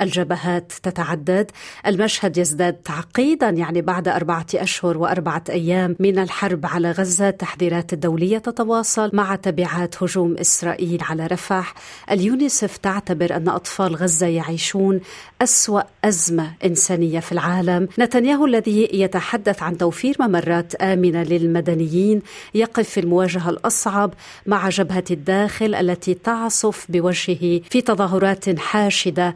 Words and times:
الجبهات 0.00 0.72
تتعدد 0.82 1.50
المشهد 1.86 2.38
يزداد 2.38 2.74
تعقيدا 2.74 3.48
يعني 3.48 3.82
بعد 3.82 4.08
أربعة 4.08 4.46
أشهر 4.54 4.98
وأربعة 4.98 5.44
أيام 5.50 5.96
من 5.98 6.18
الحرب 6.18 6.66
على 6.66 6.90
غزة 6.90 7.28
التحذيرات 7.28 7.92
الدولية 7.92 8.38
تتواصل 8.38 9.10
مع 9.12 9.36
تبعات 9.36 10.02
هجوم 10.02 10.36
إسرائيل 10.36 11.02
على 11.02 11.26
رفح. 11.26 11.74
اليونيسف 12.10 12.76
تعتبر 12.76 13.36
أن 13.36 13.48
أطفال 13.48 13.96
غزة 13.96 14.26
يعيشون 14.26 15.00
أسوأ 15.42 15.82
أزمة 16.04 16.52
إنسانية 16.64 17.20
في 17.20 17.32
العالم. 17.32 17.88
نتنياهو 17.98 18.46
الذي 18.46 18.88
يتحدث 18.92 19.62
عن 19.62 19.78
توفير 19.78 20.16
ممرات 20.20 20.74
آمنة 20.74 21.22
للمدنيين 21.22 22.22
يقف 22.54 22.88
في 22.88 23.00
المواجهة 23.00 23.50
الأصعب 23.50 24.14
مع 24.46 24.68
جبهة 24.68 25.04
الداخل 25.10 25.74
التي 25.74 26.14
تعصف 26.14 26.86
بوجهه 26.88 27.60
في 27.70 27.80
تظاهرات 27.80 28.58
حاشدة 28.58 29.34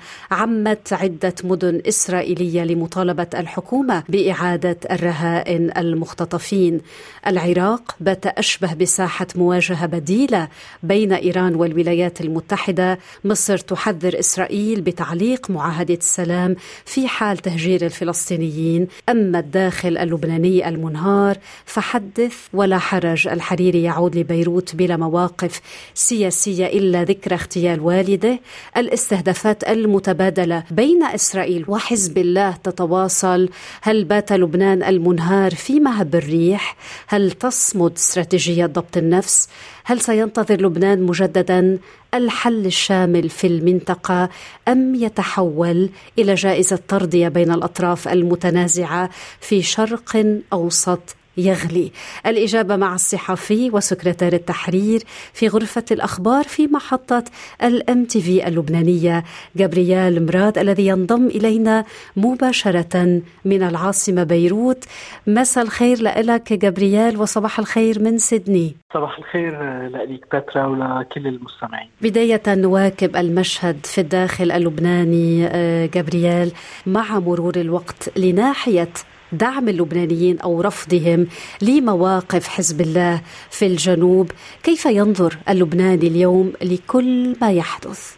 عمت 0.53 0.93
عدة 0.93 1.35
مدن 1.45 1.83
إسرائيلية 1.89 2.65
لمطالبة 2.65 3.27
الحكومة 3.35 4.03
بإعادة 4.09 4.77
الرهائن 4.91 5.71
المختطفين. 5.77 6.81
العراق 7.27 7.97
بات 8.01 8.27
أشبه 8.27 8.75
بساحة 8.75 9.27
مواجهة 9.37 9.87
بديلة 9.87 10.49
بين 10.83 11.13
إيران 11.13 11.55
والولايات 11.55 12.21
المتحدة. 12.21 12.99
مصر 13.25 13.59
تحذر 13.59 14.19
إسرائيل 14.19 14.81
بتعليق 14.81 15.51
معاهدة 15.51 15.95
السلام 15.95 16.57
في 16.85 17.09
حال 17.09 17.39
تهجير 17.39 17.85
الفلسطينيين. 17.85 18.89
أما 19.09 19.39
الداخل 19.39 19.99
اللبناني 19.99 20.69
المنهار 20.69 21.39
فحدث 21.65 22.37
ولا 22.53 22.79
حرج. 22.79 23.29
الحريري 23.29 23.83
يعود 23.83 24.17
لبيروت 24.17 24.77
بلا 24.77 24.97
مواقف 24.97 25.61
سياسية 25.95 26.67
إلا 26.67 27.05
ذكرى 27.05 27.35
اغتيال 27.35 27.81
والده. 27.81 28.41
الاستهدافات 28.77 29.69
المتبادلة 29.69 30.42
بين 30.71 31.03
إسرائيل 31.05 31.65
وحزب 31.69 32.19
الله 32.19 32.51
تتواصل. 32.53 33.49
هل 33.83 34.05
بات 34.05 34.33
لبنان 34.33 34.83
المنهار 34.83 35.55
في 35.55 35.81
مهب 35.81 36.15
الريح؟ 36.15 36.77
هل 37.07 37.31
تصمد 37.31 37.93
استراتيجية 37.93 38.67
ضبط 38.67 38.97
النفس؟ 38.97 39.49
هل 39.85 40.01
سينتظر 40.01 40.63
لبنان 40.63 41.03
مجددا 41.03 41.79
الحل 42.15 42.67
الشامل 42.67 43.29
في 43.29 43.47
المنطقة 43.47 44.29
أم 44.69 44.95
يتحول 44.95 45.91
إلى 46.19 46.35
جائزة 46.35 46.79
ترضيه 46.89 47.29
بين 47.29 47.53
الأطراف 47.53 48.09
المتنازعة 48.09 49.11
في 49.41 49.63
شرق 49.63 50.41
أوسط 50.53 51.17
يغلي. 51.37 51.93
الإجابة 52.27 52.77
مع 52.77 52.95
الصحفي 52.95 53.71
وسكرتير 53.71 54.33
التحرير 54.33 55.03
في 55.33 55.49
غرفة 55.49 55.85
الأخبار 55.91 56.45
في 56.45 56.67
محطة 56.67 57.25
الام 57.63 58.05
تي 58.05 58.21
في 58.21 58.49
اللبنانية. 58.49 59.25
جابرييل 59.57 60.27
مراد 60.27 60.59
الذي 60.59 60.87
ينضم 60.87 61.27
إلينا 61.27 61.85
مباشرة 62.17 63.23
من 63.45 63.63
العاصمة 63.63 64.23
بيروت. 64.23 64.85
مساء 65.27 65.65
الخير 65.65 66.03
لك 66.03 66.53
جابرييل 66.53 67.17
وصباح 67.17 67.59
الخير 67.59 68.03
من 68.03 68.19
سيدني. 68.19 68.75
صباح 68.95 69.19
الخير 69.19 69.63
لك 69.89 70.25
باترا 70.33 70.67
ولكل 70.67 71.27
المستمعين. 71.27 71.89
بداية 72.03 72.43
نواكب 72.49 73.17
المشهد 73.17 73.87
في 73.87 74.01
الداخل 74.01 74.53
اللبناني 74.53 75.49
جابرييل 75.89 76.53
مع 76.87 77.19
مرور 77.19 77.57
الوقت 77.57 78.19
لناحية 78.19 78.89
دعم 79.33 79.69
اللبنانيين 79.69 80.41
أو 80.41 80.61
رفضهم 80.61 81.27
لمواقف 81.63 82.49
حزب 82.49 82.81
الله 82.81 83.21
في 83.51 83.67
الجنوب، 83.67 84.31
كيف 84.63 84.87
ينظر 84.87 85.39
اللبناني 85.49 86.07
اليوم 86.07 86.53
لكل 86.63 87.37
ما 87.43 87.53
يحدث؟ 87.53 88.17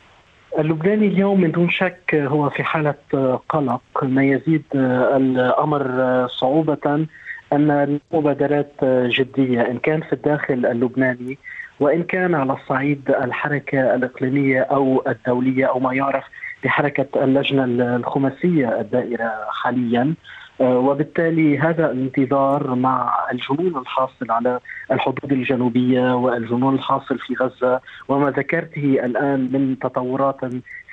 اللبناني 0.59 1.07
اليوم 1.07 1.41
من 1.41 1.53
دون 1.53 1.71
شك 1.71 2.15
هو 2.15 2.51
في 2.51 2.65
حالة 2.65 2.95
قلق، 3.49 3.81
ما 4.03 4.25
يزيد 4.25 4.63
الأمر 4.75 5.83
صعوبة 6.29 7.07
أن 7.53 7.71
المبادرات 7.71 8.73
جدية 8.85 9.61
إن 9.61 9.79
كان 9.79 10.01
في 10.01 10.13
الداخل 10.13 10.67
اللبناني 10.67 11.39
وإن 11.81 12.03
كان 12.03 12.35
على 12.35 12.53
الصعيد 12.53 13.11
الحركة 13.11 13.95
الإقليمية 13.95 14.61
أو 14.61 15.03
الدولية 15.07 15.67
أو 15.67 15.81
ما 15.81 15.95
يعرف 15.95 16.25
بحركة 16.65 17.25
اللجنة 17.25 17.65
الخماسية 17.97 18.81
الدائرة 18.81 19.33
حاليا. 19.49 20.15
وبالتالي 20.61 21.59
هذا 21.59 21.91
الانتظار 21.91 22.75
مع 22.75 23.27
الجنون 23.33 23.77
الحاصل 23.77 24.31
على 24.31 24.61
الحدود 24.93 25.33
الجنوبية 25.33 26.15
والجنون 26.15 26.75
الحاصل 26.75 27.19
في 27.19 27.35
غزة 27.35 27.81
وما 28.09 28.31
ذكرته 28.31 28.99
الآن 29.05 29.41
من 29.53 29.79
تطورات 29.79 30.41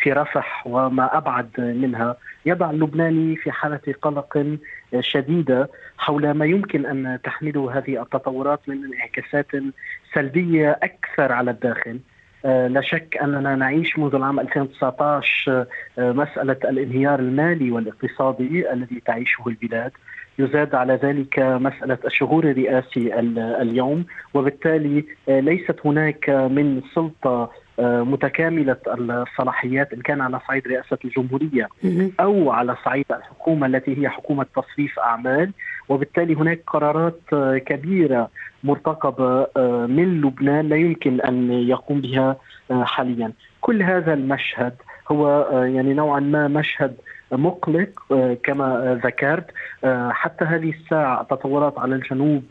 في 0.01 0.13
رفح 0.13 0.67
وما 0.67 1.17
أبعد 1.17 1.49
منها. 1.57 2.15
يضع 2.45 2.69
اللبناني 2.69 3.35
في 3.35 3.51
حالة 3.51 3.81
قلق 4.01 4.57
شديدة 4.99 5.69
حول 5.97 6.31
ما 6.31 6.45
يمكن 6.45 6.85
أن 6.85 7.19
تحمله 7.23 7.77
هذه 7.77 8.01
التطورات 8.01 8.59
من 8.67 8.77
انعكاسات 8.85 9.47
سلبية 10.13 10.79
أكثر 10.83 11.31
على 11.31 11.51
الداخل. 11.51 11.99
لا 12.43 12.81
شك 12.81 13.17
أننا 13.23 13.55
نعيش 13.55 13.99
منذ 13.99 14.15
العام 14.15 14.39
2019 14.39 15.65
مسألة 15.97 16.57
الانهيار 16.63 17.19
المالي 17.19 17.71
والاقتصادي 17.71 18.73
الذي 18.73 19.01
تعيشه 19.05 19.47
البلاد. 19.47 19.91
يزاد 20.39 20.75
على 20.75 20.93
ذلك 21.03 21.39
مسألة 21.39 21.97
الشهور 22.05 22.43
الرئاسي 22.43 23.19
اليوم 23.61 24.05
وبالتالي 24.33 25.05
ليست 25.27 25.75
هناك 25.85 26.29
من 26.29 26.81
سلطة 26.95 27.51
متكاملة 27.79 28.77
الصلاحيات 28.87 29.93
إن 29.93 30.01
كان 30.01 30.21
على 30.21 30.39
صعيد 30.47 30.67
رئاسة 30.67 30.97
الجمهورية 31.05 31.67
أو 32.19 32.51
على 32.51 32.75
صعيد 32.85 33.05
الحكومة 33.11 33.67
التي 33.67 34.01
هي 34.01 34.09
حكومة 34.09 34.45
تصريف 34.55 34.99
أعمال 34.99 35.51
وبالتالي 35.89 36.33
هناك 36.35 36.61
قرارات 36.67 37.19
كبيرة 37.65 38.29
مرتقبة 38.63 39.47
من 39.87 40.21
لبنان 40.21 40.69
لا 40.69 40.75
يمكن 40.75 41.21
أن 41.21 41.51
يقوم 41.51 42.01
بها 42.01 42.37
حاليا. 42.71 43.33
كل 43.61 43.83
هذا 43.83 44.13
المشهد 44.13 44.73
هو 45.11 45.49
يعني 45.63 45.93
نوعا 45.93 46.19
ما 46.19 46.47
مشهد 46.47 46.95
مقلق 47.31 47.89
كما 48.43 48.99
ذكرت. 49.03 49.45
حتى 50.09 50.45
هذه 50.45 50.69
الساعة 50.69 51.21
التطورات 51.21 51.79
على 51.79 51.95
الجنوب 51.95 52.43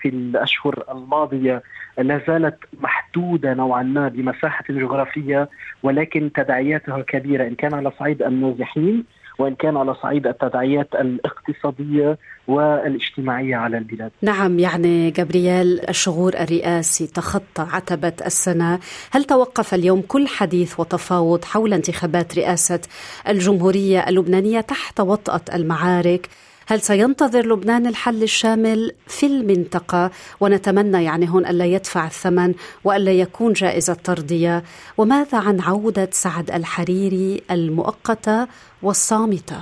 في 0.00 0.08
الأشهر 0.08 0.84
الماضية 0.92 1.62
لا 1.98 2.20
زالت 2.26 2.56
محدودة 2.80 3.54
نوعا 3.54 3.82
ما 3.82 4.08
بمساحة 4.08 4.64
جغرافية 4.70 5.48
ولكن 5.82 6.30
تداعياتها 6.32 7.02
كبيرة 7.02 7.46
إن 7.46 7.54
كان 7.54 7.74
على 7.74 7.90
صعيد 7.98 8.22
النازحين. 8.22 9.04
وإن 9.38 9.54
كان 9.54 9.76
على 9.76 9.94
صعيد 9.94 10.26
التداعيات 10.26 10.88
الاقتصادية 10.94 12.18
والاجتماعية 12.48 13.56
على 13.56 13.78
البلاد. 13.78 14.10
نعم 14.22 14.58
يعني 14.58 15.10
جابرييل 15.10 15.80
الشغور 15.88 16.34
الرئاسي 16.34 17.06
تخطى 17.06 17.66
عتبة 17.72 18.12
السنة، 18.26 18.78
هل 19.10 19.24
توقف 19.24 19.74
اليوم 19.74 20.02
كل 20.08 20.28
حديث 20.28 20.80
وتفاوض 20.80 21.44
حول 21.44 21.72
انتخابات 21.74 22.38
رئاسة 22.38 22.80
الجمهورية 23.28 24.08
اللبنانية 24.08 24.60
تحت 24.60 25.00
وطأة 25.00 25.54
المعارك؟ 25.54 26.28
هل 26.66 26.80
سينتظر 26.80 27.46
لبنان 27.46 27.86
الحل 27.86 28.22
الشامل 28.22 28.92
في 29.06 29.26
المنطقة؟ 29.26 30.10
ونتمنى 30.40 31.04
يعني 31.04 31.30
هون 31.30 31.46
ألا 31.46 31.64
يدفع 31.64 32.06
الثمن 32.06 32.54
وألا 32.84 33.12
يكون 33.12 33.52
جائزة 33.52 33.94
ترضية 33.94 34.62
وماذا 34.98 35.38
عن 35.38 35.60
عودة 35.60 36.08
سعد 36.12 36.50
الحريري 36.50 37.42
المؤقتة 37.50 38.46
والصامتة؟ 38.82 39.56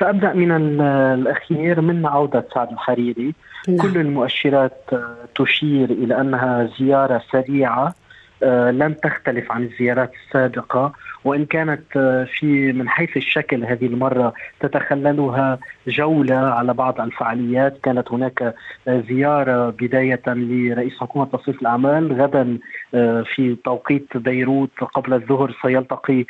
سأبدأ 0.00 0.32
من 0.32 0.80
الأخير 0.82 1.80
من 1.80 2.06
عودة 2.06 2.44
سعد 2.54 2.72
الحريري. 2.72 3.34
نعم. 3.68 3.78
كل 3.78 3.98
المؤشرات 3.98 4.90
تشير 5.34 5.90
إلى 5.90 6.20
أنها 6.20 6.70
زيارة 6.78 7.22
سريعة 7.32 7.94
لن 8.42 8.96
تختلف 9.02 9.52
عن 9.52 9.62
الزيارات 9.62 10.12
السابقة 10.26 10.92
وإن 11.24 11.44
كانت 11.44 11.98
في 12.38 12.72
من 12.72 12.88
حيث 12.88 13.16
الشكل 13.16 13.64
هذه 13.64 13.86
المرة 13.86 14.34
تتخللها 14.60 15.58
جولة 15.86 16.36
على 16.36 16.74
بعض 16.74 17.00
الفعاليات. 17.00 17.78
كانت 17.82 18.12
هناك 18.12 18.54
زيارة 18.88 19.70
بداية 19.70 20.22
لرئيس 20.26 20.98
حكومة 21.00 21.24
تصريف 21.24 21.60
الأعمال 21.60 22.22
غدا 22.22 22.58
في 23.34 23.56
توقيت 23.64 24.16
بيروت 24.16 24.70
قبل 24.94 25.14
الظهر 25.14 25.54
سيلتقي 25.62 26.24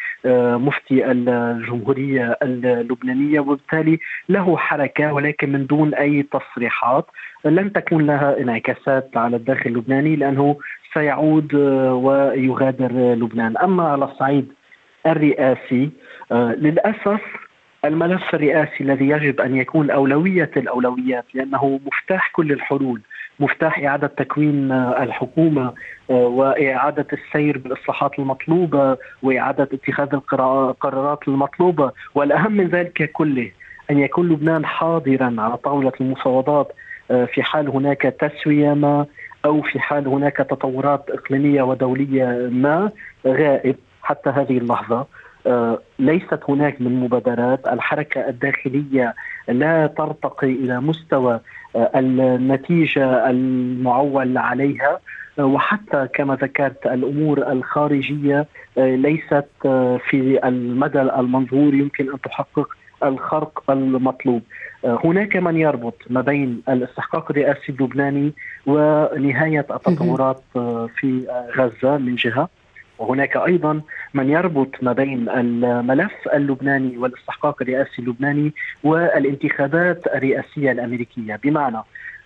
مفتي 0.58 1.10
الجمهورية 1.10 2.38
اللبنانية 2.42 3.40
وبالتالي 3.40 3.98
له 4.28 4.56
حركة 4.56 5.12
ولكن 5.12 5.52
من 5.52 5.66
دون 5.66 5.94
أي 5.94 6.22
تصريحات. 6.22 7.06
لن 7.50 7.72
تكون 7.72 8.06
لها 8.06 8.40
انعكاسات 8.40 9.16
على 9.16 9.36
الداخل 9.36 9.70
اللبناني 9.70 10.16
لأنه 10.16 10.56
سيعود 10.94 11.54
ويغادر 12.04 12.92
لبنان. 12.92 13.56
أما 13.56 13.88
على 13.88 14.04
الصعيد 14.04 14.52
الرئاسي 15.06 15.90
للأسف 16.32 17.20
الملف 17.84 18.34
الرئاسي 18.34 18.84
الذي 18.84 19.08
يجب 19.08 19.40
أن 19.40 19.56
يكون 19.56 19.90
أولوية 19.90 20.50
الأولويات 20.56 21.24
لأنه 21.34 21.80
مفتاح 21.86 22.30
كل 22.32 22.52
الحلول 22.52 23.00
مفتاح 23.40 23.78
إعادة 23.78 24.06
تكوين 24.06 24.72
الحكومة 24.72 25.72
وإعادة 26.08 27.06
السير 27.12 27.58
بالإصلاحات 27.58 28.18
المطلوبة 28.18 28.96
وإعادة 29.22 29.68
اتخاذ 29.72 30.08
القرارات 30.14 31.28
المطلوبة. 31.28 31.92
والأهم 32.14 32.52
من 32.52 32.68
ذلك 32.68 33.10
كله 33.12 33.50
أن 33.90 33.98
يكون 33.98 34.28
لبنان 34.28 34.66
حاضرا 34.66 35.34
على 35.38 35.56
طاولة 35.56 35.92
المفاوضات 36.00 36.72
في 37.08 37.42
حال 37.42 37.68
هناك 37.68 38.02
تسوية 38.02 38.74
ما 38.74 39.06
أو 39.44 39.62
في 39.62 39.80
حال 39.80 40.08
هناك 40.08 40.36
تطورات 40.36 41.10
إقليمية 41.10 41.62
ودولية 41.62 42.48
ما 42.52 42.90
غائب 43.26 43.76
حتى 44.02 44.30
هذه 44.30 44.58
اللحظة. 44.58 45.06
آه، 45.46 45.80
ليست 45.98 46.40
هناك 46.48 46.80
من 46.80 47.00
مبادرات. 47.00 47.68
الحركة 47.68 48.28
الداخلية 48.28 49.14
لا 49.48 49.86
ترتقي 49.86 50.52
إلى 50.52 50.80
مستوى 50.80 51.40
آه، 51.76 51.90
النتيجة 51.94 53.30
المعول 53.30 54.38
عليها. 54.38 54.90
آه، 54.92 55.00
وحتى 55.38 56.08
كما 56.14 56.34
ذكرت 56.34 56.86
الأمور 56.86 57.52
الخارجية 57.52 58.46
ليست 58.76 59.46
في 60.08 60.40
المدى 60.44 61.00
المنظور 61.02 61.74
يمكن 61.74 62.10
أن 62.12 62.20
تحقق 62.20 62.68
الخرق 63.04 63.70
المطلوب. 63.70 64.42
هناك 64.84 65.36
من 65.36 65.56
يربط 65.56 65.94
ما 66.10 66.20
بين 66.20 66.62
الاستحقاق 66.68 67.30
الرئاسي 67.30 67.72
اللبناني 67.72 68.32
ونهاية 68.66 69.66
التطورات 69.70 70.42
في 70.96 71.26
غزة 71.58 71.96
من 71.98 72.14
جهة 72.14 72.48
وهناك 72.98 73.36
أيضا 73.36 73.80
من 74.14 74.30
يربط 74.30 74.70
ما 74.82 74.92
بين 74.92 75.28
الملف 75.28 76.12
اللبناني 76.34 76.98
والاستحقاق 76.98 77.62
الرئاسي 77.62 78.02
اللبناني 78.02 78.52
والانتخابات 78.84 80.06
الرئاسية 80.06 80.72
الأمريكية 80.72 81.40
بمعنى 81.44 81.78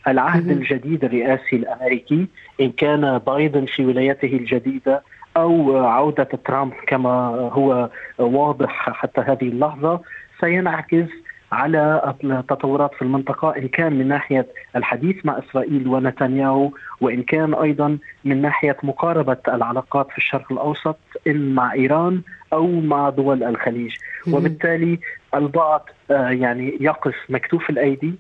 العهد 0.09 0.51
الجديد 0.51 1.05
الرئاسي 1.05 1.57
الأمريكي 1.57 2.27
إن 2.61 2.73
كان 2.73 3.19
بايدن 3.19 3.65
في 3.67 3.87
ولايته 3.87 4.37
الجديدة 4.37 5.03
أو 5.37 5.77
عودة 5.87 6.29
ترامب 6.45 6.73
كما 6.87 7.11
هو 7.53 7.91
واضح 8.19 8.91
حتى 8.91 9.21
هذه 9.21 9.49
اللحظة 9.49 10.01
سينعكس 10.41 11.09
على 11.53 12.15
التطورات 12.25 12.95
في 12.95 13.03
المنطقة 13.03 13.57
إن 13.57 13.69
كان 13.69 13.93
من 13.93 14.09
ناحية 14.09 14.47
الحديث 14.77 15.17
مع 15.27 15.39
إسرائيل 15.39 15.89
ونتنياهو 15.89 16.71
وإن 17.01 17.23
كان 17.23 17.55
أيضا 17.55 17.99
من 18.25 18.43
ناحية 18.43 18.77
مقاربة 18.83 19.37
العلاقات 19.49 20.11
في 20.11 20.19
الشرق 20.19 20.53
الأوسط 20.53 20.97
إن 21.27 21.55
مع 21.55 21.73
إيران 21.73 22.23
أو 22.53 22.67
مع 22.67 23.11
دول 23.11 23.45
الخليج. 23.45 23.95
وبالتالي 24.33 24.99
البعض 25.35 25.89
آه، 26.11 26.31
يعني 26.31 26.79
يقف 26.81 27.15
مكتوف 27.29 27.71
الأيدي 27.71 28.15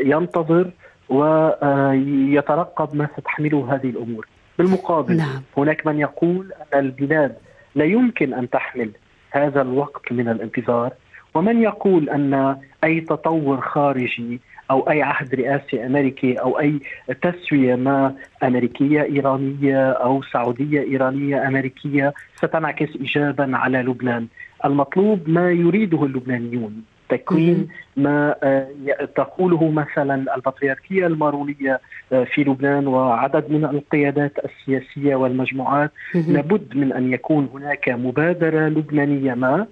ينتظر 0.00 0.70
ويترقب 1.08 2.96
ما 2.96 3.08
ستحمله 3.16 3.74
هذه 3.74 3.90
الأمور 3.90 4.26
بالمقابل 4.58 5.16
نعم. 5.16 5.42
هناك 5.56 5.86
من 5.86 6.00
يقول 6.00 6.52
أن 6.52 6.78
البلاد 6.78 7.36
لا 7.74 7.84
يمكن 7.84 8.34
أن 8.34 8.50
تحمل 8.50 8.90
هذا 9.30 9.62
الوقت 9.62 10.12
من 10.12 10.28
الانتظار 10.28 10.92
ومن 11.34 11.62
يقول 11.62 12.10
أن 12.10 12.56
أي 12.84 13.00
تطور 13.00 13.60
خارجي 13.60 14.40
أو 14.70 14.90
أي 14.90 15.02
عهد 15.02 15.34
رئاسي 15.34 15.86
أمريكي 15.86 16.34
أو 16.34 16.60
أي 16.60 16.80
تسوية 17.22 17.74
ما 17.74 18.14
أمريكية 18.42 19.02
إيرانية 19.02 19.90
أو 19.90 20.22
سعودية 20.22 20.80
إيرانية 20.80 21.48
أمريكية 21.48 22.14
ستنعكس 22.36 22.88
ايجابا 23.00 23.56
على 23.56 23.78
لبنان. 23.78 24.26
المطلوب 24.64 25.28
ما 25.28 25.50
يريده 25.50 26.04
اللبنانيون 26.04 26.82
تكوين 27.08 27.68
ما 27.96 28.34
آه، 28.42 28.68
تقوله 29.16 29.70
مثلا 29.70 30.34
البطريركية 30.36 31.06
المارونية 31.06 31.80
آه، 32.12 32.24
في 32.24 32.44
لبنان 32.44 32.86
وعدد 32.86 33.50
من 33.50 33.64
القيادات 33.64 34.32
السياسية 34.44 35.16
والمجموعات. 35.16 35.90
لابد 36.14 36.76
من 36.76 36.92
أن 36.92 37.12
يكون 37.12 37.48
هناك 37.54 37.88
مبادرة 37.88 38.68
لبنانية 38.68 39.34
ما 39.34 39.66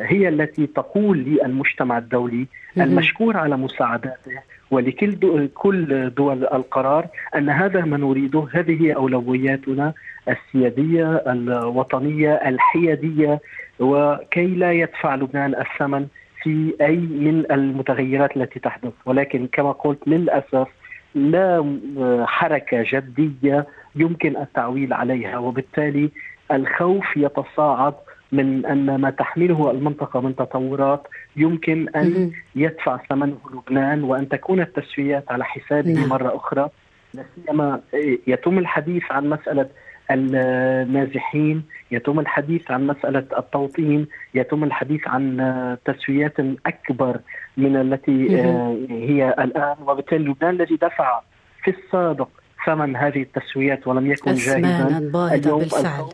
هي 0.00 0.28
التي 0.28 0.66
تقول 0.66 1.18
للمجتمع 1.18 1.98
الدولي 1.98 2.46
المشكور 2.76 3.36
على 3.36 3.56
مساعداته 3.56 4.40
ولكل 4.70 5.18
دول 5.18 5.48
كل 5.54 6.10
دول 6.10 6.44
القرار 6.44 7.06
أن 7.36 7.50
هذا 7.50 7.84
ما 7.84 7.96
نريده 7.96 8.46
هذه 8.52 8.82
هي 8.82 8.94
أولوياتنا 8.94 9.92
السيادية 10.28 11.16
الوطنية 11.26 12.34
الحيادية 12.34 13.40
وكي 13.80 14.46
لا 14.46 14.72
يدفع 14.72 15.14
لبنان 15.14 15.54
الثمن. 15.54 16.06
في 16.42 16.74
أي 16.80 16.96
من 16.96 17.44
المتغيرات 17.50 18.36
التي 18.36 18.60
تحدث. 18.60 18.92
ولكن 19.06 19.46
كما 19.52 19.72
قلت 19.72 20.08
للأسف 20.08 20.68
لا 21.14 21.78
حركة 22.26 22.84
جدية 22.92 23.66
يمكن 23.96 24.36
التعويل 24.36 24.92
عليها. 24.92 25.38
وبالتالي 25.38 26.10
الخوف 26.52 27.16
يتصاعد 27.16 27.94
من 28.32 28.66
أن 28.66 29.00
ما 29.00 29.10
تحمله 29.10 29.70
المنطقة 29.70 30.20
من 30.20 30.36
تطورات 30.36 31.06
يمكن 31.36 31.88
أن 31.96 32.32
يدفع 32.56 32.96
ثمنه 32.96 33.38
لبنان 33.54 34.02
وأن 34.04 34.28
تكون 34.28 34.60
التسويات 34.60 35.24
على 35.32 35.44
حسابه. 35.44 36.06
مرة 36.06 36.36
أخرى. 36.36 36.68
لا 37.14 37.22
سيما 37.46 37.80
يتم 38.26 38.58
الحديث 38.58 39.02
عن 39.10 39.30
مسألة 39.30 39.68
النازحين 40.10 41.62
يتم 41.90 42.20
الحديث 42.20 42.70
عن 42.70 42.86
مسألة 42.86 43.24
التوطين 43.38 44.06
يتم 44.34 44.64
الحديث 44.64 45.08
عن 45.08 45.76
تسويات 45.84 46.36
أكبر 46.66 47.20
من 47.56 47.76
التي 47.76 48.40
آه، 48.40 48.76
هي 48.90 49.34
الآن 49.38 49.76
وبالتالي 49.86 50.24
لبنان 50.24 50.54
الذي 50.54 50.76
دفع 50.76 51.20
في 51.64 51.70
السابق 51.70 52.28
ثمن 52.66 52.96
هذه 52.96 53.22
التسويات 53.22 53.86
ولم 53.86 54.10
يكن 54.10 54.34
جاهزا 54.34 54.98
اليوم 55.34 55.60
بالفعل. 55.60 56.04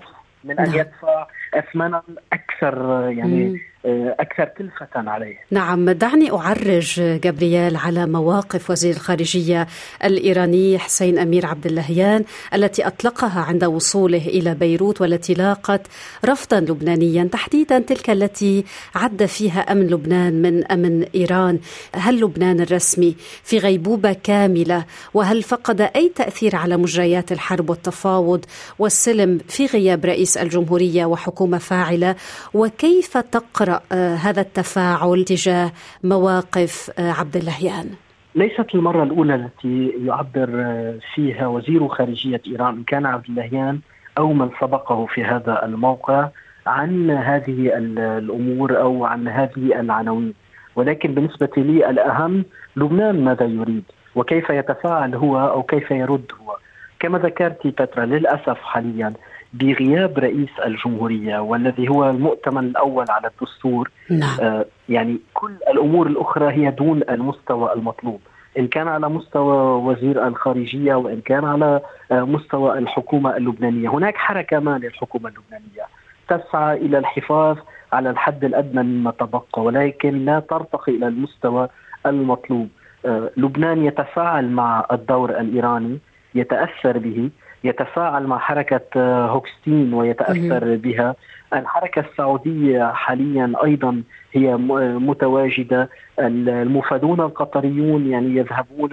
من 0.44 0.58
أن 0.58 0.70
نعم. 0.70 0.78
يدفع 0.78 1.26
اثمانا 1.58 2.02
أكثر 2.32 2.74
يعني 3.10 3.60
آه، 3.86 4.16
أكثر 4.20 4.44
كلفه 4.44 5.10
عليه. 5.10 5.38
نعم 5.50 5.90
دعني 5.90 6.32
أعرج 6.32 7.00
جابرييل 7.00 7.76
على 7.76 8.06
مواقف 8.06 8.70
وزير 8.70 8.94
الخارجية 8.94 9.66
الإيراني 10.04 10.78
حسين 10.78 11.18
أمير 11.18 11.46
عبد 11.46 11.66
اللهيان 11.66 12.24
التي 12.54 12.86
أطلقها 12.86 13.40
عند 13.40 13.64
وصوله 13.64 14.26
إلى 14.26 14.54
بيروت 14.54 15.00
والتي 15.00 15.34
لاقت 15.34 15.80
رفضا 16.24 16.60
لبنانيا 16.60 17.24
تحديدا 17.24 17.78
تلك 17.78 18.10
التي 18.10 18.64
عد 18.94 19.24
فيها 19.24 19.60
أمن 19.60 19.86
لبنان 19.86 20.42
من 20.42 20.64
أمن 20.64 21.02
إيران، 21.14 21.58
هل 21.94 22.20
لبنان 22.20 22.60
الرسمي 22.60 23.16
في 23.42 23.58
غيبوبة 23.58 24.12
كاملة؟ 24.12 24.84
وهل 25.14 25.42
فقد 25.42 25.80
أي 25.80 26.12
تأثير 26.14 26.56
على 26.56 26.76
مجريات 26.76 27.32
الحرب 27.32 27.70
والتفاوض 27.70 28.44
والسلم 28.78 29.38
في 29.48 29.66
غياب 29.66 30.04
رئيس 30.04 30.36
الجمهورية 30.36 31.06
وحكومة 31.06 31.45
فاعله 31.54 32.16
وكيف 32.54 33.18
تقرأ 33.18 33.80
آه، 33.92 34.14
هذا 34.14 34.40
التفاعل 34.40 35.24
تجاه 35.24 35.72
مواقف 36.04 36.90
آه، 36.98 37.12
عبد 37.12 37.36
اللهيان؟ 37.36 37.86
ليست 38.34 38.74
المرة 38.74 39.02
الأولى 39.02 39.34
التي 39.34 39.92
يعبر 40.06 40.48
آه، 40.54 40.98
فيها 41.14 41.46
وزير 41.46 41.88
خارجية 41.88 42.40
إيران. 42.46 42.82
كان 42.82 43.06
عبد 43.06 43.24
اللهيان 43.28 43.80
أو 44.18 44.32
من 44.32 44.50
سبقه 44.60 45.06
في 45.06 45.24
هذا 45.24 45.64
الموقع 45.64 46.28
عن 46.66 47.10
هذه 47.10 47.70
الأمور 47.78 48.80
أو 48.80 49.04
عن 49.04 49.28
هذه 49.28 49.80
العناوين. 49.80 50.34
ولكن 50.76 51.14
بالنسبة 51.14 51.50
لي 51.56 51.90
الأهم 51.90 52.44
لبنان 52.76 53.24
ماذا 53.24 53.44
يريد؟ 53.44 53.84
وكيف 54.14 54.50
يتفاعل 54.50 55.14
هو 55.14 55.48
أو 55.48 55.62
كيف 55.62 55.90
يرد 55.90 56.32
هو؟ 56.40 56.56
كما 57.00 57.18
ذكرت 57.18 57.66
بترا 57.66 58.04
للأسف 58.04 58.58
حاليا 58.62 59.12
بغياب 59.52 60.18
رئيس 60.18 60.48
الجمهورية 60.64 61.38
والذي 61.38 61.88
هو 61.88 62.10
المؤتمن 62.10 62.64
الأول 62.64 63.06
على 63.10 63.28
الدستور. 63.28 63.90
نعم. 64.10 64.36
آه 64.40 64.64
يعني 64.88 65.18
كل 65.34 65.52
الأمور 65.70 66.06
الأخرى 66.06 66.52
هي 66.52 66.70
دون 66.70 67.02
المستوى 67.10 67.72
المطلوب. 67.72 68.20
إن 68.58 68.68
كان 68.68 68.88
على 68.88 69.08
مستوى 69.08 69.56
وزير 69.82 70.26
الخارجية 70.26 70.94
وإن 70.94 71.20
كان 71.20 71.44
على 71.44 71.80
آه 72.12 72.22
مستوى 72.22 72.78
الحكومة 72.78 73.36
اللبنانية. 73.36 73.88
هناك 73.88 74.16
حركة 74.16 74.58
ما 74.58 74.78
للحكومة 74.78 75.28
اللبنانية. 75.28 75.86
تسعى 76.28 76.76
إلى 76.76 76.98
الحفاظ 76.98 77.56
على 77.92 78.10
الحد 78.10 78.44
الأدنى 78.44 78.82
مما 78.82 79.10
تبقى 79.10 79.62
ولكن 79.62 80.24
لا 80.24 80.40
ترتقي 80.40 80.92
إلى 80.92 81.08
المستوى 81.08 81.68
المطلوب. 82.06 82.68
آه 83.06 83.30
لبنان 83.36 83.84
يتفاعل 83.84 84.48
مع 84.48 84.86
الدور 84.92 85.30
الإيراني 85.30 85.98
يتأثر 86.34 86.98
به 86.98 87.30
يتفاعل 87.64 88.26
مع 88.26 88.38
حركة 88.38 88.80
آه، 88.96 89.26
هوكستين 89.26 89.94
ويتأثر 89.94 90.76
بها. 90.76 91.14
الحركة 91.54 92.00
السعودية 92.10 92.92
حاليا 92.92 93.52
أيضا 93.64 94.02
هي 94.32 94.56
متواجدة. 94.98 95.88
المفادون 96.18 97.20
القطريون 97.20 98.06
يعني 98.10 98.36
يذهبون 98.36 98.90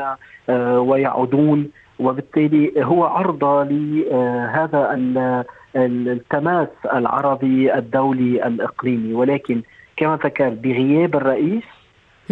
آه، 0.49 0.79
ويعودون 0.79 1.69
وبالتالي 1.99 2.71
هو 2.77 3.03
عرضة 3.03 3.63
لهذا 3.63 4.89
التماس 5.75 6.67
العربي 6.93 7.73
الدولي 7.75 8.47
الإقليمي. 8.47 9.13
ولكن 9.13 9.61
كما 9.97 10.19
ذكرت 10.23 10.53
بغياب 10.53 11.15
الرئيس 11.15 11.63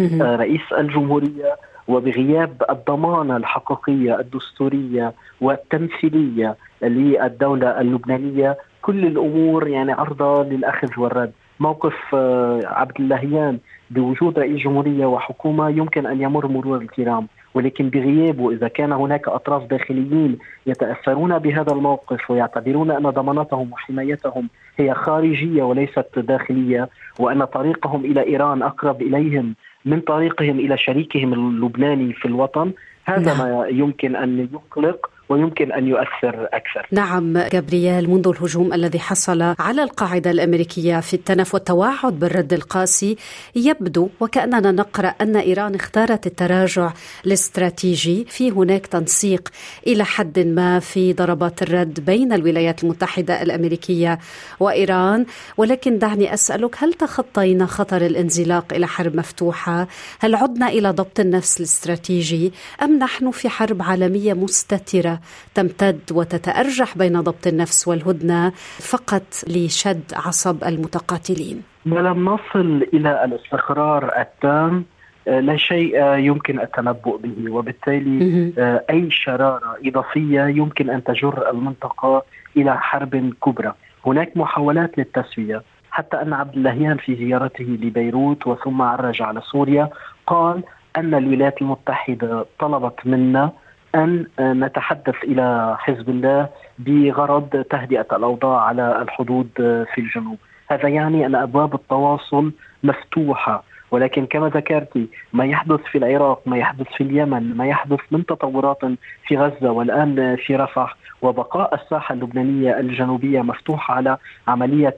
آه، 0.00 0.36
رئيس 0.36 0.72
الجمهورية 0.78 1.56
وبغياب 1.88 2.62
الضمانة 2.70 3.36
الحقيقية 3.36 4.20
الدستورية 4.20 5.12
والتمثيلية 5.40 6.56
للدولة 6.82 7.80
اللبنانية. 7.80 8.58
كل 8.82 9.06
الأمور 9.06 9.68
يعني 9.68 9.92
عرضة 9.92 10.42
للأخذ 10.42 10.88
والرد. 10.98 11.32
موقف 11.60 11.94
آه، 12.14 12.60
عبد 12.64 13.00
اللهيان 13.00 13.58
بوجود 13.90 14.38
رئيس 14.38 14.62
جمهورية 14.62 15.06
وحكومة 15.06 15.68
يمكن 15.68 16.06
أن 16.06 16.22
يمر 16.22 16.46
مرور 16.46 16.76
الكرام. 16.76 17.28
ولكن 17.54 17.88
بغيابه 17.88 18.50
اذا 18.50 18.68
كان 18.68 18.92
هناك 18.92 19.28
أطراف 19.28 19.64
داخليين 19.70 20.38
يتأثرون 20.66 21.38
بهذا 21.38 21.72
الموقف 21.72 22.30
ويعتبرون 22.30 22.90
أن 22.90 23.02
ضمانتهم 23.02 23.72
وحمايتهم 23.72 24.48
هي 24.78 24.94
خارجية 24.94 25.62
وليست 25.62 26.18
داخلية 26.18 26.88
وأن 27.18 27.44
طريقهم 27.44 28.04
إلى 28.04 28.26
إيران 28.26 28.62
أقرب 28.62 29.02
إليهم 29.02 29.54
من 29.84 30.00
طريقهم 30.00 30.58
إلى 30.58 30.78
شريكهم 30.78 31.32
اللبناني 31.32 32.12
في 32.12 32.24
الوطن 32.24 32.72
هذا 33.04 33.34
نعم. 33.34 33.38
ما 33.38 33.66
يمكن 33.68 34.16
أن 34.16 34.48
يقلق 34.52 35.10
ويمكن 35.32 35.72
أن 35.72 35.86
يؤثر 35.86 36.48
أكثر. 36.52 36.86
نعم 36.90 37.38
جابرييل 37.38 38.10
منذ 38.10 38.28
الهجوم 38.28 38.72
الذي 38.72 38.98
حصل 38.98 39.42
على 39.58 39.82
القاعدة 39.82 40.30
الأمريكية 40.30 41.00
في 41.00 41.14
التنف 41.14 41.54
والتوعد 41.54 42.18
بالرد 42.18 42.52
القاسي 42.52 43.16
يبدو 43.56 44.08
وكأننا 44.20 44.72
نقرأ 44.72 45.08
أن 45.20 45.36
إيران 45.36 45.74
اختارت 45.74 46.26
التراجع 46.26 46.92
الاستراتيجي 47.26 48.24
في 48.28 48.50
هناك 48.50 48.86
تنسيق 48.86 49.48
إلى 49.86 50.04
حد 50.04 50.38
ما 50.38 50.78
في 50.78 51.12
ضربات 51.12 51.62
الرد 51.62 52.00
بين 52.00 52.32
الولايات 52.32 52.84
المتحدة 52.84 53.42
الأمريكية 53.42 54.18
وإيران 54.60 55.26
ولكن 55.56 55.98
دعني 55.98 56.34
أسألك 56.34 56.76
هل 56.78 56.92
تخطينا 56.92 57.66
خطر 57.66 58.06
الانزلاق 58.06 58.72
إلى 58.74 58.86
حرب 58.86 59.16
مفتوحة؟ 59.16 59.88
هل 60.20 60.34
عدنا 60.34 60.68
إلى 60.68 60.90
ضبط 60.90 61.20
النفس 61.20 61.56
الاستراتيجي 61.60 62.52
أم 62.82 62.98
نحن 62.98 63.30
في 63.30 63.48
حرب 63.48 63.82
عالمية 63.82 64.34
مستترة 64.34 65.20
تمتد 65.54 66.00
وتتأرجح 66.12 66.98
بين 66.98 67.20
ضبط 67.20 67.46
النفس 67.46 67.88
والهدنة 67.88 68.50
فقط 68.78 69.22
لشد 69.48 70.02
عصب 70.14 70.64
المتقاتلين. 70.64 71.62
ما 71.86 72.00
لم 72.00 72.24
نصل 72.24 72.86
إلى 72.94 73.24
الاستقرار 73.24 74.20
التام 74.20 74.84
آه، 75.28 75.40
لا 75.40 75.56
شيء 75.56 76.02
آه، 76.02 76.16
يمكن 76.16 76.60
التنبؤ 76.60 77.16
به. 77.16 77.52
وبالتالي 77.52 78.52
آه، 78.58 78.84
أي 78.90 79.10
شرارة 79.10 79.76
إضافية 79.86 80.42
يمكن 80.42 80.90
أن 80.90 81.04
تجر 81.04 81.50
المنطقة 81.50 82.22
إلى 82.56 82.80
حرب 82.80 83.32
كبرى. 83.44 83.72
هناك 84.06 84.36
محاولات 84.36 84.98
للتسوية. 84.98 85.62
حتى 85.90 86.16
أن 86.16 86.32
عبد 86.32 86.56
اللهيان 86.56 86.96
في 86.96 87.16
زيارته 87.16 87.64
لبيروت 87.64 88.46
وثم 88.46 88.82
عرج 88.82 89.22
على 89.22 89.40
سوريا 89.40 89.88
قال 90.26 90.62
أن 90.96 91.14
الولايات 91.14 91.62
المتحدة 91.62 92.46
طلبت 92.58 93.06
منا 93.06 93.52
أن 93.94 94.26
نتحدث 94.40 95.14
إلى 95.24 95.76
حزب 95.78 96.08
الله 96.08 96.48
بغرض 96.78 97.64
تهدئة 97.70 98.06
الأوضاع 98.12 98.60
على 98.60 99.02
الحدود 99.02 99.48
في 99.94 99.98
الجنوب، 99.98 100.38
هذا 100.70 100.88
يعني 100.88 101.26
أن 101.26 101.34
أبواب 101.34 101.74
التواصل 101.74 102.52
مفتوحة 102.82 103.64
ولكن 103.92 104.26
كما 104.26 104.48
ذكرت 104.48 105.08
ما 105.32 105.44
يحدث 105.44 105.80
في 105.80 105.98
العراق 105.98 106.42
ما 106.46 106.56
يحدث 106.56 106.86
في 106.96 107.04
اليمن 107.04 107.56
ما 107.56 107.66
يحدث 107.66 108.00
من 108.10 108.26
تطورات 108.26 108.78
في 109.26 109.36
غزة 109.36 109.70
والآن 109.70 110.36
في 110.36 110.56
رفح. 110.56 110.96
وبقاء 111.22 111.74
الساحة 111.74 112.12
اللبنانية 112.12 112.80
الجنوبية 112.80 113.42
مفتوحة 113.42 113.94
على 113.94 114.16
عملية 114.48 114.96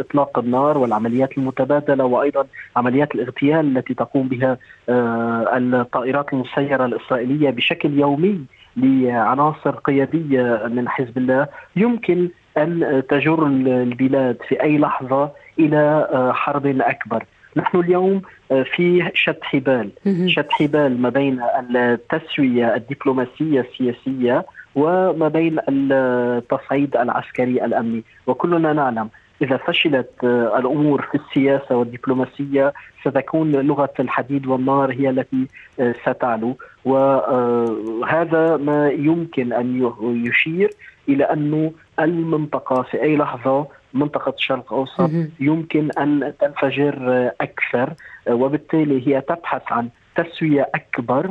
إطلاق 0.00 0.38
النار 0.38 0.78
والعمليات 0.78 1.38
المتبادلة 1.38 2.04
وأيضا 2.04 2.46
عمليات 2.76 3.14
الاغتيال 3.14 3.76
التي 3.76 3.94
تقوم 3.94 4.28
بها 4.28 4.58
آه، 4.88 5.56
الطائرات 5.56 6.32
المسيرة 6.32 6.84
الإسرائيلية 6.84 7.50
بشكل 7.50 7.98
يومي 7.98 8.40
لعناصر 8.76 9.70
قيادية 9.70 10.62
من 10.66 10.88
حزب 10.88 11.18
الله 11.18 11.48
يمكن 11.76 12.28
أن 12.58 13.02
تجر 13.08 13.46
البلاد 13.46 14.36
في 14.48 14.62
أي 14.62 14.78
لحظة 14.78 15.30
إلى 15.58 16.08
آه، 16.12 16.32
حرب 16.32 16.66
أكبر. 16.66 17.24
نحن 17.56 17.80
اليوم 17.80 18.22
آه، 18.52 18.62
في 18.62 19.10
شد 19.14 19.38
حبال. 19.42 19.90
شد 20.26 20.46
حبال 20.50 21.02
ما 21.02 21.08
بين 21.08 21.40
التسوية 21.76 22.74
الدبلوماسية 22.74 23.60
السياسية 23.60 24.46
وما 24.74 25.28
بين 25.28 25.58
التصعيد 25.68 26.96
العسكري 26.96 27.64
الأمني. 27.64 28.02
وكلنا 28.26 28.72
نعلم 28.72 29.08
إذا 29.42 29.56
فشلت 29.56 30.10
آه، 30.24 30.58
الأمور 30.58 31.02
في 31.02 31.14
السياسة 31.18 31.76
والدبلوماسية 31.76 32.72
ستكون 33.04 33.52
لغة 33.52 33.92
الحديد 34.00 34.46
والنار 34.46 34.92
هي 34.92 35.10
التي 35.10 35.46
آه، 35.80 35.94
ستعلو. 36.06 36.56
وهذا 36.84 38.56
ما 38.56 38.90
يمكن 38.90 39.52
أن 39.52 39.92
يشير 40.26 40.70
إلى 41.08 41.24
أنه 41.24 41.72
المنطقة 42.00 42.82
في 42.82 43.02
أي 43.02 43.16
لحظة 43.16 43.66
منطقة 43.94 44.34
الشرق 44.38 44.72
الأوسط 44.72 45.10
يمكن 45.40 45.90
أن 45.98 46.32
تنفجر 46.40 47.30
أكثر 47.40 47.94
وبالتالي 48.28 49.08
هي 49.08 49.20
تبحث 49.20 49.62
عن 49.72 49.88
تسوية 50.16 50.70
أكبر 50.74 51.30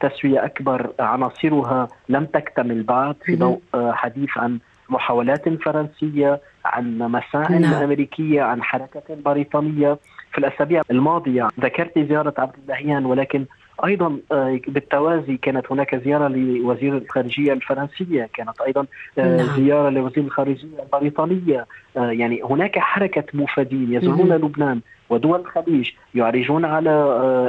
تسوية 0.00 0.44
أكبر 0.44 0.90
عناصرها 1.00 1.88
لم 2.08 2.24
تكتمل 2.24 2.82
بعد 2.82 3.16
في 3.24 3.36
ضوء 3.36 3.60
حديث 3.74 4.30
عن 4.36 4.58
محاولات 4.88 5.48
فرنسية 5.48 6.40
عن 6.64 6.98
مساعي 6.98 7.58
نعم. 7.58 7.82
أمريكية 7.82 8.42
عن 8.42 8.62
حركة 8.62 9.02
بريطانية. 9.24 9.98
في 10.32 10.38
الأسابيع 10.38 10.82
الماضية 10.90 11.48
ذكرت 11.60 11.98
زيارة 11.98 12.34
عبد 12.38 12.54
اللهيان 12.62 13.06
ولكن 13.06 13.46
أيضا 13.84 14.18
آه، 14.32 14.60
بالتوازي 14.68 15.36
كانت 15.36 15.72
هناك 15.72 15.94
زيارة 15.94 16.28
لوزير 16.28 16.96
الخارجية 16.96 17.52
الفرنسية 17.52 18.28
كانت 18.34 18.60
أيضا 18.60 18.86
آه، 19.18 19.36
نعم. 19.36 19.56
زيارة 19.56 19.90
لوزير 19.90 20.24
الخارجية 20.24 20.82
البريطانية. 20.82 21.66
آه، 21.96 22.10
يعني 22.10 22.42
هناك 22.42 22.78
حركة 22.78 23.24
مفادين 23.34 23.92
يزورون 23.94 24.32
لبنان 24.32 24.80
ودول 25.10 25.40
الخليج 25.40 25.90
يعرجون 26.14 26.64
على 26.64 26.90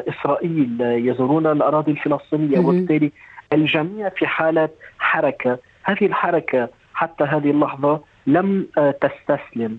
إسرائيل 0.09 0.77
يزورون 0.81 1.47
الأراضي 1.47 1.91
الفلسطينية 1.91 2.59
وبالتالي 2.59 3.11
الجميع 3.53 4.09
في 4.09 4.27
حالة 4.27 4.69
حركة. 4.99 5.59
هذه 5.83 6.05
الحركة 6.05 6.69
حتى 6.93 7.23
هذه 7.23 7.51
اللحظة 7.51 8.01
لم 8.27 8.67
تستسلم 9.01 9.77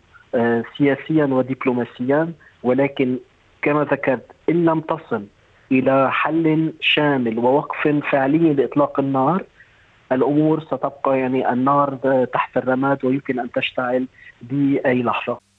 سياسيا 0.79 1.25
ودبلوماسيا 1.25 2.33
ولكن 2.63 3.19
كما 3.63 3.85
ذكرت 3.85 4.27
إن 4.51 4.65
لم 4.65 4.81
تصل 4.81 5.25
إلى 5.73 6.13
حل 6.13 6.73
شامل 6.81 7.39
ووقف 7.39 7.89
فعلي 8.11 8.55
لإطلاق 8.55 9.01
النار. 9.01 9.45
الأمور 10.13 10.61
ستبقى 10.61 11.19
يعني 11.19 11.53
النار 11.53 11.99
تحت 12.33 12.57
الرماد 12.57 13.05
ويمكن 13.05 13.41
أن 13.41 13.53
تشتعل 13.53 14.07
بأي 14.43 15.03
لحظة. 15.03 15.50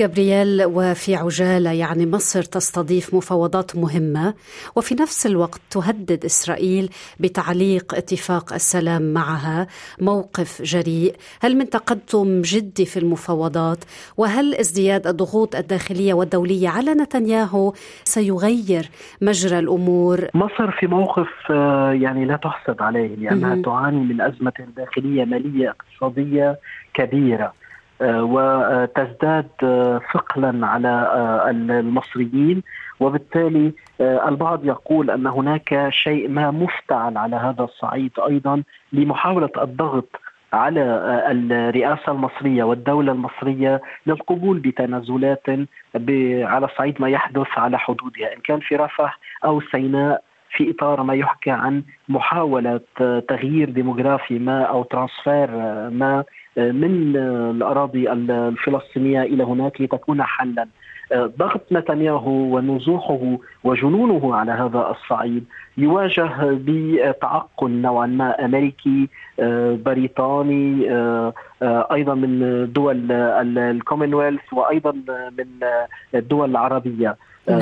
جابرييل 0.00 0.64
وفي 0.64 1.14
عجالة 1.14 1.72
يعني 1.72 2.06
مصر 2.06 2.42
تستضيف 2.42 3.14
مفاوضات 3.14 3.76
مهمة. 3.76 4.34
وفي 4.76 4.94
نفس 4.94 5.26
الوقت 5.26 5.60
تهدد 5.70 6.24
إسرائيل 6.24 6.90
بتعليق 7.20 7.94
اتفاق 7.94 8.52
السلام 8.52 9.12
معها. 9.12 9.66
موقف 10.00 10.62
جريء. 10.62 11.14
هل 11.40 11.56
من 11.56 11.70
تقدم 11.70 12.42
جدي 12.42 12.86
في 12.86 12.98
المفاوضات؟ 12.98 13.84
وهل 14.16 14.54
ازدياد 14.54 15.06
الضغوط 15.06 15.56
الداخلية 15.56 16.14
والدولية 16.14 16.68
على 16.68 16.90
نتنياهو 16.94 17.72
سيغير 18.04 18.88
مجرى 19.22 19.58
الأمور؟ 19.58 20.28
مصر 20.34 20.70
في 20.70 20.86
موقف 20.86 21.28
آه، 21.50 21.92
يعني 21.92 22.24
لا 22.24 22.36
تحسد 22.36 22.82
عليه 22.82 23.16
لأنها 23.16 23.62
تعاني 23.62 24.00
من 24.00 24.20
أزمة 24.20 24.52
داخلية 24.76 25.24
مالية 25.24 25.68
اقتصادية 25.70 26.58
كبيرة. 26.94 27.52
وتزداد 28.00 29.48
آه، 29.62 30.00
ثقلا 30.14 30.66
على 30.66 30.88
آه، 30.88 31.50
المصريين. 31.50 32.62
وبالتالي 33.00 33.72
البعض 34.00 34.64
يقول 34.64 35.10
أن 35.10 35.26
هناك 35.26 35.88
شيء 35.90 36.28
ما 36.28 36.50
مفتعل 36.50 37.18
على 37.18 37.36
هذا 37.36 37.64
الصعيد 37.64 38.12
أيضا 38.28 38.62
لمحاولة 38.92 39.50
الضغط 39.58 40.20
على 40.52 40.82
الرئاسة 41.30 42.12
المصرية 42.12 42.64
والدولة 42.64 43.12
المصرية 43.12 43.82
للقبول 44.06 44.58
بتنازلات 44.58 45.46
على 46.44 46.68
صعيد 46.78 47.00
ما 47.00 47.08
يحدث 47.08 47.46
على 47.56 47.78
حدودها 47.78 48.34
إن 48.36 48.40
كان 48.40 48.60
في 48.60 48.76
رفح 48.76 49.18
أو 49.44 49.60
سيناء 49.60 50.22
في 50.50 50.70
إطار 50.70 51.02
ما 51.02 51.14
يحكى 51.14 51.50
عن 51.50 51.82
محاولة 52.08 52.80
تغيير 53.28 53.70
ديموغرافي 53.70 54.38
ما 54.38 54.62
أو 54.62 54.82
transfer 54.82 55.50
ما 55.90 56.24
من 56.58 57.16
الأراضي 57.56 58.12
الفلسطينية 58.12 59.22
إلى 59.22 59.44
هناك 59.44 59.80
لتكون 59.80 60.22
حلا 60.22 60.66
ضغط 61.14 61.60
نتنياهو 61.72 62.56
ونزوحه 62.56 63.38
وجنونه 63.64 64.34
على 64.34 64.52
هذا 64.52 64.90
الصعيد 64.90 65.44
يواجه 65.78 66.30
بتعقل 66.42 67.70
نوعا 67.70 68.06
ما 68.06 68.44
أمريكي 68.44 69.08
بريطاني 69.84 70.90
أيضا 71.62 72.14
من 72.14 72.66
دول 72.72 73.12
الكومنولث 73.12 74.52
وأيضا 74.52 74.92
من 75.38 75.46
الدول 76.14 76.50
العربية 76.50 77.16
نعم. 77.48 77.60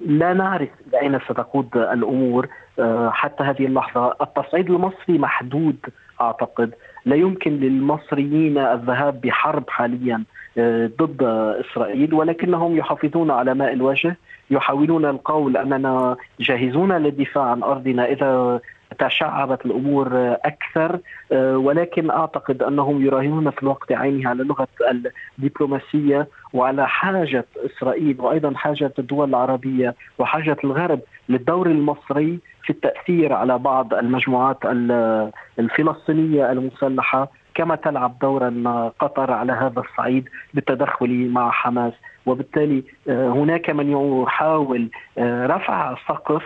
لا 0.00 0.32
نعرف 0.32 0.68
إلى 0.88 1.00
اين 1.00 1.18
ستقود 1.20 1.76
الأمور 1.76 2.48
حتى 3.08 3.42
هذه 3.44 3.66
اللحظة. 3.66 4.16
التصعيد 4.20 4.70
المصري 4.70 5.18
محدود 5.18 5.76
أعتقد. 6.20 6.74
لا 7.04 7.16
يمكن 7.16 7.52
للمصريين 7.52 8.58
الذهاب 8.58 9.20
بحرب 9.20 9.70
حاليا 9.70 10.24
آه، 10.58 10.90
ضد 10.98 11.22
إسرائيل 11.60 12.14
ولكنهم 12.14 12.76
يحافظون 12.76 13.30
على 13.30 13.54
ماء 13.54 13.72
الوجه. 13.72 14.16
يحاولون 14.50 15.04
القول 15.04 15.56
أننا 15.56 16.16
جاهزون 16.40 16.92
للدفاع 16.92 17.44
عن 17.44 17.62
أرضنا 17.62 18.04
إذا 18.04 18.60
تشعبت 18.98 19.66
الأمور 19.66 20.08
أكثر 20.44 20.98
آه، 21.32 21.56
ولكن 21.58 22.10
أعتقد 22.10 22.62
أنهم 22.62 23.06
يراهنون 23.06 23.50
في 23.50 23.62
الوقت 23.62 23.92
عينه 23.92 24.28
على 24.28 24.44
لغة 24.44 24.68
الدبلوماسية. 25.38 26.28
وعلى 26.54 26.88
حاجة 26.88 27.44
إسرائيل 27.66 28.20
وأيضا 28.20 28.54
حاجة 28.54 28.92
الدول 28.98 29.28
العربية 29.28 29.94
وحاجة 30.18 30.56
الغرب 30.64 31.00
للدور 31.28 31.66
المصري 31.66 32.38
في 32.62 32.70
التأثير 32.70 33.32
على 33.32 33.58
بعض 33.58 33.94
المجموعات 33.94 34.58
الفلسطينية 35.58 36.52
المسلحة 36.52 37.28
كما 37.54 37.76
تلعب 37.76 38.18
دورا 38.18 38.90
قطر 39.00 39.30
على 39.30 39.52
هذا 39.52 39.80
الصعيد 39.80 40.28
بالتدخل 40.54 41.28
مع 41.28 41.50
حماس. 41.50 41.92
وبالتالي 42.26 42.82
آه، 43.08 43.28
هناك 43.28 43.70
من 43.70 43.90
يحاول 43.90 44.88
آه، 45.18 45.46
رفع 45.46 45.94
سقف 46.08 46.42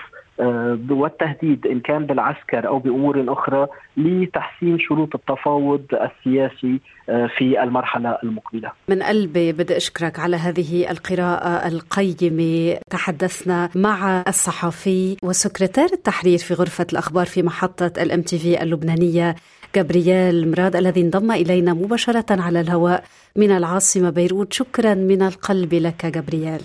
والتهديد 0.90 1.66
إن 1.66 1.80
كان 1.80 2.06
بالعسكر 2.06 2.66
أو 2.68 2.78
بأمور 2.78 3.32
أخرى 3.32 3.66
لتحسين 3.96 4.78
شروط 4.78 5.14
التفاوض 5.14 5.82
السياسي 5.92 6.80
في 7.06 7.62
المرحلة 7.62 8.18
المقبلة. 8.22 8.72
من 8.88 9.02
قلبي 9.02 9.52
بدي 9.52 9.76
أشكرك 9.76 10.18
على 10.18 10.36
هذه 10.36 10.90
القراءة 10.90 11.68
القيمة، 11.68 12.78
تحدثنا 12.90 13.68
مع 13.74 14.24
الصحفي 14.28 15.16
وسكرتير 15.22 15.88
التحرير 15.92 16.38
في 16.38 16.54
غرفة 16.54 16.86
الأخبار 16.92 17.26
في 17.26 17.42
محطة 17.42 17.92
الام 18.02 18.22
تي 18.22 18.38
في 18.38 18.62
اللبنانية 18.62 19.34
جابرييل 19.76 20.50
مراد 20.50 20.76
الذي 20.76 21.00
انضم 21.00 21.30
إلينا 21.30 21.74
مباشرة 21.74 22.42
على 22.42 22.60
الهواء 22.60 23.04
من 23.36 23.50
العاصمة 23.50 24.10
بيروت، 24.10 24.52
شكرا 24.52 24.94
من 24.94 25.22
القلب 25.22 25.74
لك 25.74 26.06
جابرييل. 26.06 26.60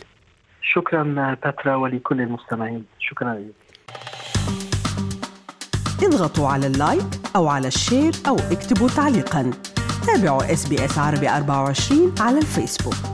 شكرا 0.62 1.03
باترا 1.44 1.75
ولكل 1.75 2.22
المستمعين، 2.22 2.86
شكرا 3.00 3.34
لك. 3.34 3.62
اضغطوا 6.04 6.48
على 6.48 6.68
ال 6.68 6.75
like 6.75 7.06
أو 7.36 7.48
على 7.48 7.68
ال 7.68 7.75
share 7.75 8.16
أو 8.28 8.36
اكتبوا 8.36 8.90
تعليقا. 8.90 9.52
تابعوا 10.08 10.54
SBS 10.54 10.98
عربي 10.98 11.30
24 11.30 12.16
على 12.20 12.38
الفيسبوك. 12.38 13.12